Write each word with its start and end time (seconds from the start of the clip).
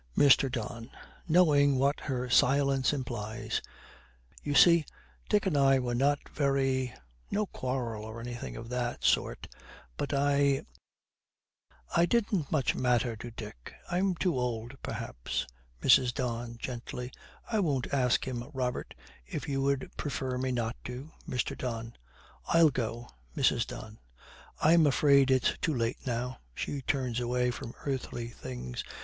MR. 0.17 0.51
DON, 0.51 0.89
knowing 1.27 1.77
what 1.77 1.99
her 1.99 2.27
silence 2.27 2.91
implies, 2.91 3.61
'You 4.41 4.55
see, 4.55 4.83
Dick 5.29 5.45
and 5.45 5.55
I 5.55 5.77
were 5.77 5.93
not 5.93 6.27
very 6.27 6.95
no 7.29 7.45
quarrel 7.45 8.03
or 8.03 8.19
anything 8.19 8.55
of 8.55 8.67
that 8.69 9.03
sort 9.03 9.47
but 9.97 10.11
I, 10.11 10.65
I 11.95 12.07
didn't 12.07 12.51
much 12.51 12.73
matter 12.73 13.15
to 13.17 13.29
Dick. 13.29 13.75
I'm 13.91 14.15
too 14.15 14.35
old, 14.39 14.75
perhaps.' 14.81 15.45
MRS. 15.83 16.15
DON, 16.15 16.57
gently, 16.57 17.11
'I 17.51 17.59
won't 17.59 17.93
ask 17.93 18.27
him, 18.27 18.49
Robert, 18.55 18.95
if 19.27 19.47
you 19.47 19.61
would 19.61 19.91
prefer 19.97 20.39
me 20.39 20.51
not 20.51 20.75
to.' 20.83 21.11
MR. 21.29 21.55
DON. 21.55 21.93
'I'll 22.47 22.71
go.' 22.71 23.07
MRS. 23.37 23.67
DON. 23.67 23.99
'I'm 24.63 24.87
afraid 24.87 25.29
it 25.29 25.43
is 25.51 25.57
too 25.61 25.75
late 25.75 26.07
now.' 26.07 26.39
She 26.55 26.81
turns 26.81 27.19
away 27.19 27.51
from 27.51 27.75
earthly 27.85 28.29
things. 28.29 28.83